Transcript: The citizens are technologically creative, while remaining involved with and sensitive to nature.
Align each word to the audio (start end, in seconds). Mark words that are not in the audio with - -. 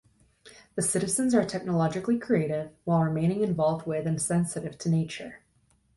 The 0.73 0.81
citizens 0.81 1.35
are 1.35 1.45
technologically 1.45 2.17
creative, 2.17 2.71
while 2.85 3.03
remaining 3.03 3.43
involved 3.43 3.85
with 3.85 4.07
and 4.07 4.19
sensitive 4.19 4.75
to 4.79 4.89
nature. 4.89 5.41